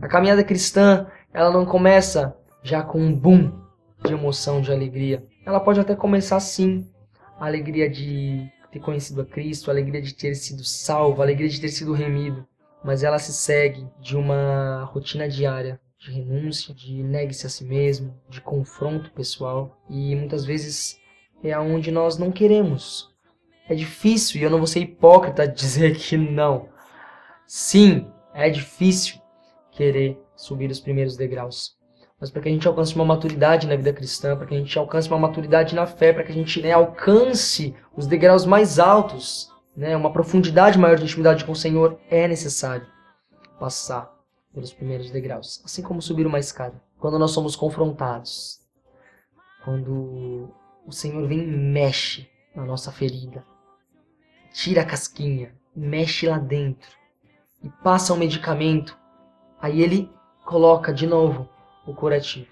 A 0.01 0.07
caminhada 0.07 0.43
cristã 0.43 1.07
ela 1.33 1.51
não 1.51 1.65
começa 1.65 2.35
já 2.63 2.81
com 2.81 2.99
um 2.99 3.15
boom 3.15 3.51
de 4.03 4.13
emoção, 4.13 4.61
de 4.61 4.71
alegria. 4.71 5.23
Ela 5.45 5.59
pode 5.59 5.79
até 5.79 5.95
começar 5.95 6.39
sim, 6.39 6.87
a 7.39 7.45
alegria 7.45 7.89
de 7.89 8.49
ter 8.71 8.79
conhecido 8.79 9.21
a 9.21 9.25
Cristo, 9.25 9.69
a 9.69 9.73
alegria 9.73 10.01
de 10.01 10.13
ter 10.13 10.35
sido 10.35 10.63
salvo, 10.63 11.21
a 11.21 11.25
alegria 11.25 11.49
de 11.49 11.59
ter 11.59 11.69
sido 11.69 11.93
remido, 11.93 12.47
mas 12.83 13.03
ela 13.03 13.19
se 13.19 13.33
segue 13.33 13.87
de 13.99 14.15
uma 14.15 14.83
rotina 14.91 15.27
diária 15.27 15.79
de 15.99 16.11
renúncia, 16.11 16.73
de 16.73 17.03
negue-se 17.03 17.45
a 17.45 17.49
si 17.49 17.65
mesmo, 17.65 18.17
de 18.29 18.39
confronto 18.39 19.11
pessoal 19.11 19.77
e 19.89 20.15
muitas 20.15 20.45
vezes 20.45 20.97
é 21.43 21.51
aonde 21.51 21.91
nós 21.91 22.17
não 22.17 22.31
queremos. 22.31 23.09
É 23.67 23.75
difícil 23.75 24.39
e 24.39 24.43
eu 24.43 24.49
não 24.49 24.59
vou 24.59 24.67
ser 24.67 24.79
hipócrita 24.79 25.45
dizer 25.47 25.97
que 25.97 26.15
não. 26.15 26.69
Sim, 27.45 28.07
é 28.33 28.49
difícil 28.49 29.19
querer 29.71 30.17
subir 30.39 30.71
os 30.71 30.79
primeiros 30.79 31.17
degraus. 31.17 31.77
mas 32.19 32.29
para 32.29 32.41
que 32.41 32.49
a 32.49 32.51
gente 32.51 32.67
alcance 32.67 32.95
uma 32.95 33.05
maturidade 33.05 33.65
na 33.65 33.77
vida 33.77 33.93
cristã, 33.93 34.35
para 34.35 34.45
que 34.45 34.53
a 34.53 34.57
gente 34.57 34.77
alcance 34.77 35.07
uma 35.07 35.17
maturidade 35.17 35.73
na 35.73 35.85
fé, 35.85 36.11
para 36.11 36.23
que 36.23 36.31
a 36.31 36.35
gente 36.35 36.61
né, 36.61 36.71
alcance 36.71 37.73
os 37.95 38.07
degraus 38.07 38.45
mais 38.45 38.77
altos, 38.77 39.49
né, 39.75 39.95
uma 39.95 40.11
profundidade 40.11 40.77
maior 40.77 40.97
de 40.97 41.03
intimidade 41.03 41.45
com 41.45 41.53
o 41.53 41.55
Senhor, 41.55 41.97
é 42.09 42.27
necessário 42.27 42.85
passar 43.57 44.13
pelos 44.53 44.73
primeiros 44.73 45.11
degraus, 45.11 45.61
assim 45.63 45.81
como 45.81 46.01
subir 46.01 46.25
uma 46.25 46.39
escada. 46.39 46.81
Quando 46.99 47.19
nós 47.19 47.31
somos 47.31 47.55
confrontados, 47.55 48.59
quando 49.63 50.53
o 50.85 50.91
Senhor 50.91 51.25
vem 51.27 51.39
e 51.39 51.47
mexe 51.47 52.29
na 52.53 52.65
nossa 52.65 52.91
ferida, 52.91 53.45
tira 54.51 54.81
a 54.81 54.85
casquinha, 54.85 55.53
mexe 55.75 56.27
lá 56.27 56.37
dentro. 56.37 56.97
E 57.61 57.69
passa 57.83 58.13
um 58.13 58.17
medicamento, 58.17 58.97
aí 59.61 59.81
ele 59.81 60.09
coloca 60.49 60.91
de 60.91 61.05
novo 61.05 61.47
o 61.85 61.93
curativo. 61.93 62.47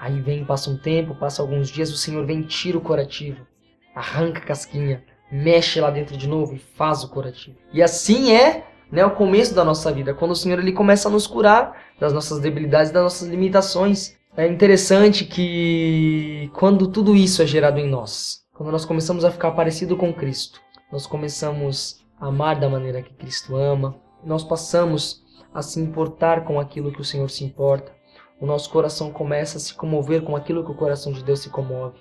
Aí 0.00 0.20
vem, 0.20 0.44
passa 0.44 0.68
um 0.70 0.76
tempo, 0.76 1.14
passa 1.14 1.40
alguns 1.40 1.70
dias, 1.70 1.88
o 1.92 1.96
Senhor 1.96 2.26
vem, 2.26 2.42
tira 2.42 2.76
o 2.76 2.80
curativo, 2.80 3.46
arranca 3.94 4.40
a 4.40 4.44
casquinha, 4.44 5.04
mexe 5.30 5.80
lá 5.80 5.88
dentro 5.88 6.16
de 6.16 6.26
novo 6.26 6.56
e 6.56 6.58
faz 6.58 7.04
o 7.04 7.08
curativo. 7.08 7.56
E 7.72 7.80
assim 7.80 8.32
é 8.32 8.66
né, 8.90 9.06
o 9.06 9.12
começo 9.12 9.54
da 9.54 9.64
nossa 9.64 9.92
vida, 9.92 10.12
quando 10.12 10.32
o 10.32 10.36
Senhor 10.36 10.58
ele 10.58 10.72
começa 10.72 11.08
a 11.08 11.12
nos 11.12 11.28
curar 11.28 11.80
das 12.00 12.12
nossas 12.12 12.40
debilidades, 12.40 12.90
das 12.90 13.04
nossas 13.04 13.28
limitações. 13.28 14.16
É 14.36 14.46
interessante 14.46 15.24
que 15.24 16.50
quando 16.54 16.88
tudo 16.88 17.14
isso 17.14 17.40
é 17.40 17.46
gerado 17.46 17.78
em 17.78 17.88
nós, 17.88 18.40
quando 18.52 18.72
nós 18.72 18.84
começamos 18.84 19.24
a 19.24 19.30
ficar 19.30 19.52
parecido 19.52 19.96
com 19.96 20.12
Cristo, 20.12 20.60
nós 20.90 21.06
começamos 21.06 22.04
a 22.20 22.26
amar 22.26 22.58
da 22.58 22.68
maneira 22.68 23.00
que 23.00 23.14
Cristo 23.14 23.54
ama, 23.54 23.94
nós 24.24 24.42
passamos 24.42 25.22
a 25.52 25.62
se 25.62 25.80
importar 25.80 26.44
com 26.44 26.60
aquilo 26.60 26.92
que 26.92 27.00
o 27.00 27.04
Senhor 27.04 27.28
se 27.30 27.44
importa, 27.44 27.92
o 28.40 28.46
nosso 28.46 28.70
coração 28.70 29.10
começa 29.10 29.56
a 29.56 29.60
se 29.60 29.74
comover 29.74 30.22
com 30.22 30.36
aquilo 30.36 30.64
que 30.64 30.70
o 30.70 30.74
coração 30.74 31.12
de 31.12 31.24
Deus 31.24 31.40
se 31.40 31.50
comove. 31.50 31.98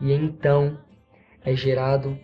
E 0.00 0.12
então 0.12 0.78
é 1.44 1.54
gerado 1.54 2.16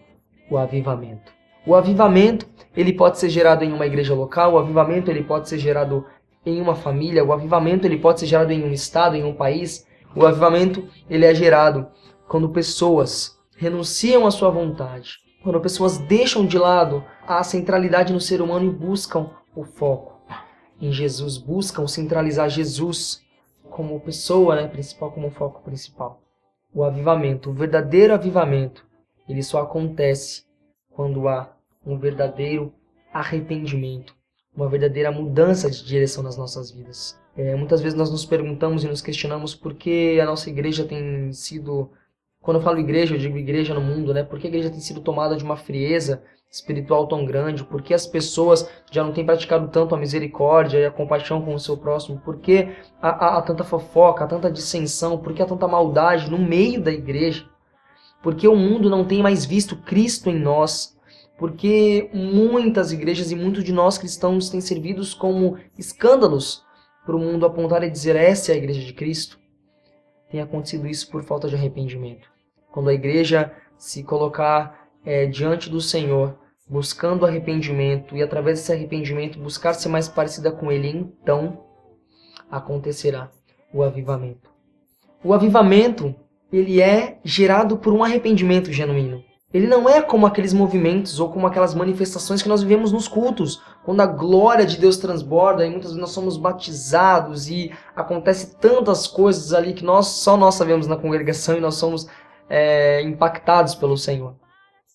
o 0.50 0.57
avivamento. 0.57 1.33
O 1.67 1.75
avivamento, 1.75 2.47
ele 2.76 2.93
pode 2.93 3.19
ser 3.19 3.29
gerado 3.29 3.64
em 3.64 3.73
uma 3.73 3.87
igreja 3.87 4.14
local, 4.14 4.55
o 4.55 4.59
avivamento 4.59 5.11
ele 5.11 5.23
pode 5.23 5.49
ser 5.49 5.59
gerado 5.59 6.07
em 6.47 6.61
uma 6.61 6.75
família, 6.75 7.25
o 7.25 7.33
avivamento 7.33 7.87
ele 7.87 7.99
pode 7.99 8.21
ser 8.21 8.26
gerado 8.26 8.52
em 8.52 8.64
um 8.64 8.73
estado, 8.73 9.17
em 9.17 9.25
um 9.25 9.35
país. 9.35 9.87
O 10.14 10.25
avivamento 10.25 10.88
ele 11.09 11.25
é 11.25 11.35
gerado 11.35 11.88
quando 12.29 12.49
pessoas 12.49 13.38
renunciam 13.57 14.26
à 14.26 14.31
sua 14.31 14.50
vontade, 14.50 15.19
quando 15.43 15.61
pessoas 15.61 15.99
deixam 15.99 16.47
de 16.47 16.57
lado 16.57 17.05
a 17.26 17.43
centralidade 17.43 18.12
no 18.12 18.21
ser 18.21 18.40
humano 18.40 18.64
e 18.64 18.71
buscam 18.71 19.31
o 19.55 19.64
foco 19.64 20.20
em 20.81 20.93
Jesus, 20.93 21.37
buscam 21.37 21.87
centralizar 21.87 22.49
Jesus 22.49 23.23
como 23.71 24.01
pessoa 24.01 24.57
né, 24.57 24.67
principal, 24.67 25.13
como 25.13 25.31
foco 25.31 25.63
principal. 25.63 26.23
O 26.75 26.85
avivamento, 26.85 27.51
o 27.51 27.55
verdadeiro 27.55 28.15
avivamento, 28.15 28.87
ele 29.29 29.43
só 29.43 29.63
acontece 29.63 30.45
quando 30.91 31.29
há 31.29 31.55
um 31.85 31.99
verdadeiro 31.99 32.73
arrependimento, 33.13 34.15
uma 34.55 34.69
verdadeira 34.69 35.11
mudança 35.11 35.71
de 35.71 35.85
direção 35.85 36.23
nas 36.23 36.37
nossas 36.37 36.71
vidas. 36.71 37.19
É, 37.37 37.55
muitas 37.55 37.81
vezes 37.81 37.97
nós 37.97 38.11
nos 38.11 38.25
perguntamos 38.25 38.85
e 38.85 38.89
nos 38.89 39.01
questionamos 39.01 39.55
por 39.55 39.75
que 39.75 40.21
a 40.21 40.27
nossa 40.27 40.51
igreja 40.51 40.85
tem 40.85 41.33
sido, 41.33 41.91
quando 42.41 42.59
eu 42.59 42.63
falo 42.63 42.79
igreja, 42.79 43.15
eu 43.15 43.19
digo 43.19 43.39
igreja 43.39 43.73
no 43.73 43.81
mundo, 43.81 44.13
né? 44.13 44.23
Por 44.23 44.39
que 44.39 44.47
a 44.47 44.51
igreja 44.51 44.71
tem 44.71 44.81
sido 44.81 45.01
tomada 45.01 45.37
de 45.37 45.45
uma 45.45 45.57
frieza 45.57 46.23
espiritual 46.50 47.07
tão 47.07 47.25
grande? 47.25 47.64
Por 47.64 47.80
que 47.80 47.95
as 47.95 48.07
pessoas 48.07 48.69
já 48.90 49.04
não 49.04 49.12
têm 49.12 49.25
praticado 49.25 49.69
tanto 49.69 49.95
a 49.95 49.99
misericórdia 49.99 50.78
e 50.78 50.87
a 50.87 50.90
compaixão 50.90 51.40
com 51.42 51.54
o 51.54 51.61
seu 51.61 51.76
próximo? 51.76 52.21
Por 52.21 52.38
que 52.38 52.69
há, 53.00 53.09
há, 53.09 53.38
há 53.38 53.42
tanta 53.42 53.62
fofoca, 53.62 54.25
há 54.25 54.26
tanta 54.26 54.50
dissensão? 54.50 55.19
Por 55.19 55.33
que 55.33 55.42
há 55.42 55.47
tanta 55.47 55.69
maldade 55.69 56.30
no 56.30 56.38
meio 56.38 56.83
da 56.83 56.90
igreja? 56.90 57.49
Porque 58.23 58.49
o 58.49 58.57
mundo 58.57 58.90
não 58.90 59.04
tem 59.04 59.23
mais 59.23 59.45
visto 59.45 59.76
Cristo 59.76 60.28
em 60.28 60.38
nós. 60.38 60.99
Porque 61.38 62.11
muitas 62.12 62.92
igrejas 62.92 63.30
e 63.30 63.37
muitos 63.37 63.64
de 63.64 63.73
nós 63.73 63.97
cristãos 63.97 64.50
têm 64.50 64.61
servido 64.61 65.02
como 65.16 65.57
escândalos 65.78 66.62
para 67.07 67.16
o 67.16 67.19
mundo 67.19 67.47
apontar 67.47 67.83
e 67.83 67.88
dizer 67.88 68.14
essa 68.14 68.52
é 68.52 68.54
a 68.54 68.59
igreja 68.59 68.83
de 68.83 68.92
Cristo. 68.92 69.38
Tem 70.30 70.42
acontecido 70.42 70.87
isso 70.87 71.11
por 71.11 71.25
falta 71.25 71.49
de 71.49 71.54
arrependimento. 71.54 72.28
Quando 72.71 72.90
a 72.90 72.95
igreja 72.95 73.52
se 73.78 74.04
colocar 74.04 74.80
é, 75.04 75.26
diante 75.26 75.69
do 75.69 75.80
Senhor, 75.80 76.38
buscando 76.69 77.26
arrependimento 77.26 78.16
e 78.16 78.23
através 78.23 78.59
desse 78.61 78.73
arrependimento 78.73 79.38
buscar 79.38 79.73
ser 79.75 79.88
mais 79.88 80.09
parecida 80.09 80.52
com 80.52 80.71
Ele, 80.71 80.88
então 80.88 81.64
acontecerá 82.50 83.30
o 83.73 83.83
avivamento. 83.83 84.50
O 85.23 85.33
avivamento 85.33 86.14
ele 86.52 86.80
é 86.80 87.19
gerado 87.23 87.76
por 87.76 87.92
um 87.92 88.02
arrependimento 88.02 88.73
genuíno. 88.73 89.23
Ele 89.52 89.66
não 89.66 89.88
é 89.88 90.00
como 90.00 90.26
aqueles 90.26 90.52
movimentos 90.52 91.19
ou 91.19 91.28
como 91.28 91.47
aquelas 91.47 91.75
manifestações 91.75 92.40
que 92.40 92.49
nós 92.49 92.62
vivemos 92.62 92.92
nos 92.92 93.09
cultos, 93.09 93.61
quando 93.85 94.00
a 94.00 94.07
glória 94.07 94.64
de 94.64 94.78
Deus 94.78 94.97
transborda 94.97 95.66
e 95.66 95.71
muitas 95.71 95.90
vezes 95.90 96.00
nós 96.00 96.11
somos 96.11 96.37
batizados 96.37 97.49
e 97.49 97.73
acontece 97.95 98.57
tantas 98.59 99.09
coisas 99.09 99.52
ali 99.52 99.73
que 99.73 99.85
nós 99.85 100.07
só 100.07 100.37
nós 100.37 100.54
sabemos 100.54 100.87
na 100.87 100.97
congregação 100.97 101.57
e 101.57 101.61
nós 101.61 101.75
somos 101.75 102.07
é, 102.49 103.02
impactados 103.02 103.75
pelo 103.75 103.97
Senhor. 103.97 104.37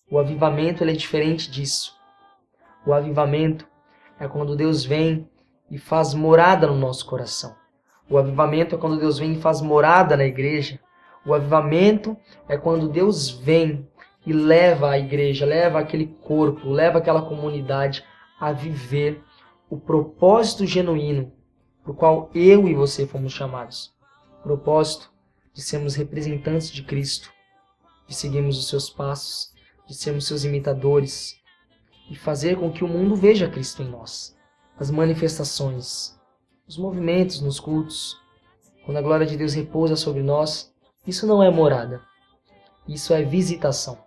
O 0.08 0.20
avivamento 0.20 0.84
é 0.84 0.92
diferente 0.92 1.50
disso. 1.50 1.96
O 2.86 2.92
avivamento 2.92 3.66
é 4.20 4.28
quando 4.28 4.54
Deus 4.54 4.84
vem 4.84 5.28
e 5.68 5.78
faz 5.78 6.14
morada 6.14 6.68
no 6.68 6.76
nosso 6.76 7.04
coração. 7.06 7.56
O 8.08 8.16
avivamento 8.16 8.76
é 8.76 8.78
quando 8.78 9.00
Deus 9.00 9.18
vem 9.18 9.32
e 9.32 9.40
faz 9.40 9.60
morada 9.60 10.16
na 10.16 10.24
igreja. 10.24 10.78
O 11.26 11.34
avivamento 11.34 12.16
é 12.48 12.56
quando 12.56 12.88
Deus 12.88 13.30
vem 13.30 13.88
e 14.24 14.32
leva 14.32 14.90
a 14.90 14.98
igreja, 14.98 15.44
leva 15.44 15.80
aquele 15.80 16.06
corpo, 16.22 16.70
leva 16.70 16.98
aquela 16.98 17.22
comunidade 17.22 18.04
a 18.38 18.52
viver 18.52 19.24
o 19.68 19.76
propósito 19.76 20.64
genuíno 20.64 21.32
para 21.82 21.90
o 21.90 21.96
qual 21.96 22.30
eu 22.32 22.68
e 22.68 22.74
você 22.74 23.08
fomos 23.08 23.32
chamados. 23.32 23.92
Propósito 24.40 25.10
de 25.52 25.60
sermos 25.62 25.96
representantes 25.96 26.70
de 26.70 26.84
Cristo, 26.84 27.28
de 28.06 28.14
seguirmos 28.14 28.56
os 28.56 28.68
seus 28.68 28.88
passos, 28.88 29.55
de 29.86 29.94
sermos 29.94 30.26
seus 30.26 30.44
imitadores 30.44 31.36
e 32.10 32.16
fazer 32.16 32.56
com 32.56 32.70
que 32.70 32.84
o 32.84 32.88
mundo 32.88 33.16
veja 33.16 33.48
Cristo 33.48 33.82
em 33.82 33.88
nós. 33.88 34.36
As 34.78 34.90
manifestações, 34.90 36.18
os 36.66 36.76
movimentos 36.76 37.40
nos 37.40 37.58
cultos, 37.58 38.16
quando 38.84 38.98
a 38.98 39.02
glória 39.02 39.26
de 39.26 39.36
Deus 39.36 39.54
repousa 39.54 39.96
sobre 39.96 40.22
nós, 40.22 40.72
isso 41.06 41.26
não 41.26 41.42
é 41.42 41.50
morada. 41.50 42.00
Isso 42.86 43.12
é 43.12 43.22
visitação. 43.22 43.98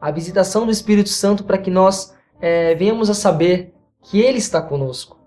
A 0.00 0.10
visitação 0.10 0.66
do 0.66 0.72
Espírito 0.72 1.08
Santo 1.08 1.44
para 1.44 1.58
que 1.58 1.70
nós 1.70 2.14
é, 2.40 2.74
venhamos 2.74 3.08
a 3.08 3.14
saber 3.14 3.74
que 4.02 4.20
Ele 4.20 4.38
está 4.38 4.60
conosco. 4.60 5.18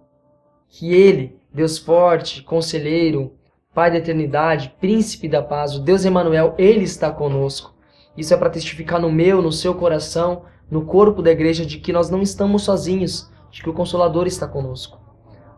Que 0.67 0.93
Ele, 0.93 1.39
Deus 1.53 1.77
forte, 1.77 2.43
conselheiro, 2.43 3.35
Pai 3.73 3.89
da 3.89 3.97
eternidade, 3.97 4.75
príncipe 4.81 5.29
da 5.29 5.41
paz, 5.41 5.75
o 5.75 5.79
Deus 5.79 6.03
Emanuel, 6.03 6.53
Ele 6.57 6.83
está 6.83 7.09
conosco. 7.09 7.73
Isso 8.15 8.33
é 8.33 8.37
para 8.37 8.49
testificar 8.49 8.99
no 8.99 9.11
meu, 9.11 9.41
no 9.41 9.51
seu 9.51 9.73
coração, 9.73 10.43
no 10.69 10.85
corpo 10.85 11.21
da 11.21 11.31
igreja, 11.31 11.65
de 11.65 11.79
que 11.79 11.93
nós 11.93 12.09
não 12.09 12.21
estamos 12.21 12.63
sozinhos, 12.63 13.31
de 13.49 13.61
que 13.61 13.69
o 13.69 13.73
Consolador 13.73 14.27
está 14.27 14.47
conosco. 14.47 14.99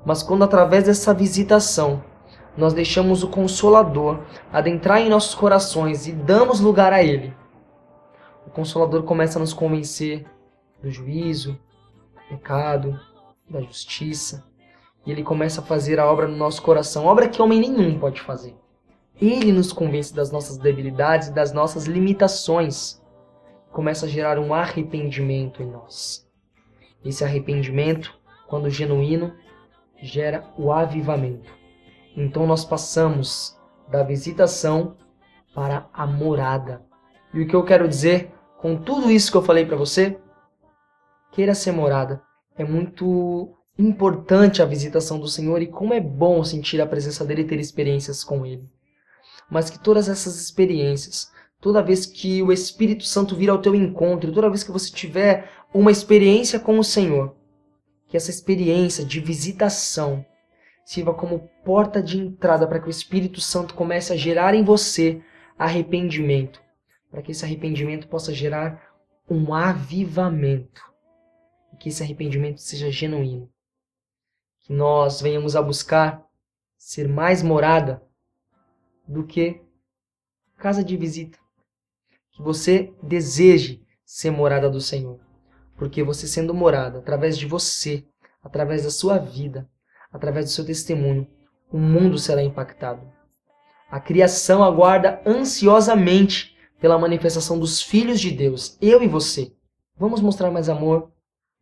Mas 0.06 0.22
quando 0.22 0.44
através 0.44 0.86
dessa 0.86 1.14
visitação 1.14 2.04
nós 2.56 2.74
deixamos 2.74 3.24
o 3.24 3.30
Consolador 3.30 4.20
adentrar 4.52 5.02
em 5.02 5.10
nossos 5.10 5.34
corações 5.34 6.08
e 6.08 6.12
damos 6.12 6.60
lugar 6.60 6.94
a 6.94 7.04
Ele, 7.04 7.34
o 8.46 8.50
Consolador 8.50 9.04
começa 9.04 9.40
a 9.40 9.42
nos 9.42 9.54
convencer 9.54 10.26
do 10.82 10.92
juízo, 10.92 11.54
do 12.14 12.22
pecado, 12.30 13.00
da 13.50 13.62
justiça, 13.62 14.44
e 15.06 15.12
Ele 15.12 15.24
começa 15.24 15.62
a 15.62 15.64
fazer 15.64 16.00
a 16.00 16.06
obra 16.06 16.28
no 16.28 16.38
nosso 16.38 16.62
coração, 16.62 17.06
obra 17.06 17.28
que 17.28 17.42
homem 17.42 17.60
nenhum 17.60 17.98
pode 17.98 18.22
fazer. 18.22 18.56
Ele 19.25 19.53
nos 19.53 19.72
convence 19.72 20.13
das 20.13 20.32
nossas 20.32 20.58
debilidades 20.58 21.30
e 21.30 21.34
das 21.34 21.53
nossas 21.53 21.86
limitações. 21.86 23.01
Começa 23.72 24.06
a 24.06 24.10
gerar 24.10 24.38
um 24.38 24.53
arrependimento 24.53 25.63
em 25.63 25.65
nós. 25.65 26.27
Esse 27.06 27.24
arrependimento, 27.24 28.13
quando 28.50 28.70
genuíno, 28.70 29.34
gera 30.01 30.44
o 30.58 30.74
avivamento. 30.74 31.50
Então 32.18 32.46
nós 32.46 32.65
passamos 32.65 33.58
da 33.89 34.03
visitação 34.03 34.98
para 35.56 35.88
a 35.94 36.06
morada. 36.06 36.84
E 37.34 37.39
o 37.39 37.48
que 37.48 37.56
eu 37.56 37.63
quero 37.63 37.88
dizer 37.88 38.30
com 38.58 38.75
tudo 38.75 39.10
isso 39.10 39.32
que 39.32 39.38
eu 39.38 39.42
falei 39.42 39.65
para 39.65 39.77
você? 39.77 40.20
Queira 41.32 41.56
ser 41.56 41.72
morada. 41.72 42.22
É 42.58 42.65
muito 42.65 43.56
importante 43.80 44.62
a 44.62 44.65
visitação 44.65 45.18
do 45.18 45.30
Senhor 45.30 45.62
e 45.62 45.68
como 45.68 45.94
é 45.94 46.01
bom 46.01 46.44
sentir 46.44 46.82
a 46.82 46.86
presença 46.86 47.24
dele 47.24 47.44
e 47.44 47.48
ter 47.48 47.62
experiências 47.62 48.22
com 48.22 48.46
ele 48.46 48.70
mas 49.50 49.70
que 49.70 49.80
todas 49.80 50.10
essas 50.10 50.40
experiências, 50.40 51.32
toda 51.60 51.84
vez 51.84 52.06
que 52.06 52.42
o 52.42 52.52
Espírito 52.52 53.04
Santo 53.04 53.36
vir 53.36 53.50
ao 53.50 53.62
teu 53.62 53.74
encontro, 53.76 54.32
toda 54.32 54.50
vez 54.50 54.64
que 54.64 54.72
você 54.72 54.92
tiver 54.92 55.50
uma 55.74 55.92
experiência 55.92 56.60
com 56.60 56.78
o 56.78 56.84
Senhor, 56.84 57.36
que 58.08 58.18
essa 58.18 58.30
experiência 58.30 59.04
de 59.04 59.20
visitação 59.20 60.26
sirva 60.86 61.14
como 61.14 61.50
porta 61.64 62.02
de 62.02 62.20
entrada 62.20 62.68
para 62.68 62.80
que 62.80 62.88
o 62.88 62.92
Espírito 62.92 63.40
Santo 63.40 63.74
comece 63.74 64.14
a 64.14 64.18
gerar 64.18 64.54
em 64.54 64.64
você 64.64 65.22
arrependimento, 65.58 66.62
para 67.10 67.22
que 67.22 67.32
esse 67.32 67.46
arrependimento 67.46 68.08
possa 68.08 68.34
gerar 68.34 68.94
um 69.30 69.54
avivamento, 69.54 70.82
que 71.84 71.90
esse 71.90 72.02
arrependimento 72.02 72.62
seja 72.62 72.90
genuíno, 72.90 73.50
que 74.62 74.72
nós 74.72 75.20
venhamos 75.20 75.54
a 75.54 75.62
buscar 75.62 76.26
ser 76.78 77.10
mais 77.10 77.44
morada 77.44 78.02
do 79.08 79.26
que 79.26 79.62
casa 80.58 80.84
de 80.84 80.96
visita, 80.96 81.38
que 82.32 82.42
você 82.42 82.94
deseje 83.02 83.84
ser 84.06 84.32
morada 84.32 84.70
do 84.70 84.80
Senhor, 84.80 85.20
porque 85.78 86.04
você 86.04 86.28
sendo 86.28 86.54
morada 86.54 87.00
através 87.00 87.38
de 87.38 87.46
você, 87.46 88.06
através 88.42 88.84
da 88.84 88.90
sua 88.90 89.18
vida, 89.18 89.70
através 90.12 90.46
do 90.46 90.52
seu 90.52 90.66
testemunho, 90.66 91.28
o 91.72 91.78
mundo 91.78 92.18
será 92.18 92.44
impactado. 92.44 93.02
A 93.90 94.00
criação 94.00 94.64
aguarda 94.64 95.22
ansiosamente 95.26 96.56
pela 96.80 96.98
manifestação 96.98 97.60
dos 97.60 97.82
filhos 97.82 98.20
de 98.20 98.32
Deus, 98.32 98.78
eu 98.82 99.02
e 99.02 99.08
você. 99.08 99.54
Vamos 99.98 100.22
mostrar 100.22 100.52
mais 100.52 100.70
amor, 100.70 101.12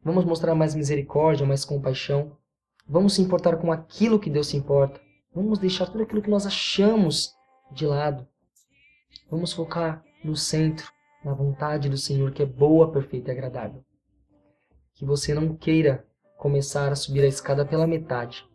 vamos 0.04 0.26
mostrar 0.26 0.56
mais 0.56 0.74
misericórdia, 0.74 1.46
mais 1.46 1.66
compaixão. 1.66 2.38
Vamos 2.88 3.14
se 3.14 3.22
importar 3.22 3.58
com 3.58 3.72
aquilo 3.72 4.20
que 4.20 4.30
Deus 4.30 4.48
se 4.48 4.58
importa. 4.58 5.00
Vamos 5.34 5.60
deixar 5.60 5.86
tudo 5.86 6.04
aquilo 6.04 6.22
que 6.22 6.30
nós 6.30 6.46
achamos 6.46 7.34
de 7.72 7.86
lado. 7.86 8.28
Vamos 9.30 9.54
focar 9.54 10.04
no 10.24 10.36
centro, 10.36 10.92
na 11.24 11.34
vontade 11.34 11.88
do 11.88 11.96
Senhor, 11.96 12.32
que 12.32 12.44
é 12.44 12.46
boa, 12.46 12.92
perfeita 12.92 13.30
e 13.30 13.32
agradável. 13.32 13.82
Que 14.94 15.06
você 15.06 15.34
não 15.34 15.56
queira 15.56 16.06
começar 16.38 16.92
a 16.92 16.96
subir 16.96 17.24
a 17.24 17.28
escada 17.28 17.66
pela 17.66 17.88
metade, 17.88 18.46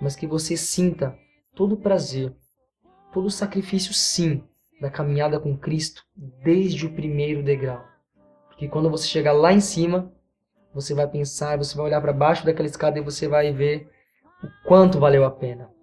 mas 0.00 0.16
que 0.16 0.26
você 0.26 0.56
sinta 0.56 1.16
todo 1.54 1.76
o 1.76 1.80
prazer, 1.80 2.34
todo 3.12 3.26
o 3.26 3.30
sacrifício, 3.30 3.94
sim, 3.94 4.42
da 4.80 4.90
caminhada 4.90 5.38
com 5.38 5.56
Cristo 5.56 6.04
desde 6.42 6.84
o 6.84 6.94
primeiro 6.94 7.44
degrau. 7.44 7.84
Porque 8.48 8.66
quando 8.66 8.90
você 8.90 9.06
chegar 9.06 9.32
lá 9.32 9.52
em 9.52 9.60
cima, 9.60 10.12
você 10.74 10.94
vai 10.94 11.06
pensar, 11.06 11.56
você 11.56 11.76
vai 11.76 11.86
olhar 11.86 12.00
para 12.00 12.12
baixo 12.12 12.44
daquela 12.44 12.66
escada 12.66 12.98
e 12.98 13.02
você 13.02 13.28
vai 13.28 13.52
ver 13.52 13.88
o 14.42 14.68
quanto 14.68 14.98
valeu 14.98 15.24
a 15.24 15.30
pena. 15.30 15.77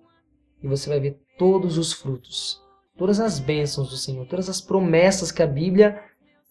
E 0.65 0.67
você 0.67 0.89
vai 0.89 0.99
ver 0.99 1.21
todos 1.37 1.77
os 1.77 1.93
frutos, 1.93 2.59
todas 2.97 3.19
as 3.19 3.39
bênçãos 3.39 3.89
do 3.89 3.97
Senhor, 3.97 4.25
todas 4.25 4.49
as 4.49 4.59
promessas 4.59 5.31
que 5.31 5.43
a 5.43 5.47
Bíblia 5.47 6.01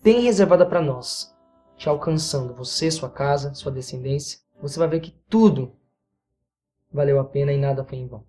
tem 0.02 0.20
reservada 0.20 0.64
para 0.64 0.80
nós, 0.80 1.34
te 1.76 1.88
alcançando, 1.88 2.54
você, 2.54 2.90
sua 2.90 3.10
casa, 3.10 3.52
sua 3.54 3.72
descendência 3.72 4.44
você 4.60 4.78
vai 4.78 4.88
ver 4.88 5.00
que 5.00 5.14
tudo 5.28 5.72
valeu 6.92 7.18
a 7.18 7.24
pena 7.24 7.52
e 7.52 7.58
nada 7.58 7.84
foi 7.84 7.98
em 7.98 8.06
vão. 8.06 8.24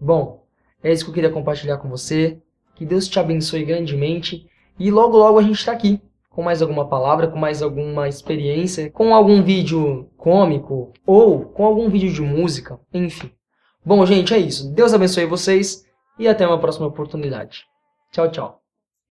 Bom, 0.00 0.44
é 0.82 0.92
isso 0.92 1.04
que 1.04 1.10
eu 1.10 1.14
queria 1.14 1.30
compartilhar 1.30 1.78
com 1.78 1.88
você. 1.88 2.40
Que 2.74 2.84
Deus 2.84 3.08
te 3.08 3.18
abençoe 3.18 3.64
grandemente. 3.64 4.48
E 4.78 4.90
logo, 4.90 5.16
logo 5.16 5.38
a 5.38 5.42
gente 5.42 5.58
está 5.58 5.72
aqui 5.72 6.00
com 6.28 6.42
mais 6.42 6.60
alguma 6.60 6.88
palavra, 6.88 7.28
com 7.28 7.38
mais 7.38 7.62
alguma 7.62 8.08
experiência, 8.08 8.90
com 8.90 9.14
algum 9.14 9.42
vídeo 9.42 10.10
cômico 10.16 10.92
ou 11.06 11.46
com 11.46 11.64
algum 11.64 11.88
vídeo 11.88 12.12
de 12.12 12.20
música, 12.20 12.78
enfim. 12.92 13.30
Bom, 13.86 14.04
gente, 14.04 14.34
é 14.34 14.38
isso. 14.38 14.68
Deus 14.74 14.92
abençoe 14.92 15.26
vocês 15.26 15.86
e 16.18 16.26
até 16.26 16.44
uma 16.44 16.58
próxima 16.58 16.88
oportunidade. 16.88 17.64
Tchau, 18.10 18.28
tchau. 18.32 18.65